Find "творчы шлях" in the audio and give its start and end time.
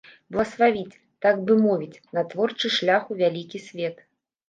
2.35-3.03